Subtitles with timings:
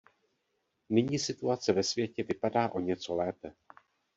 [0.89, 3.53] Nyní situace ve světě vypadá o něco lépe.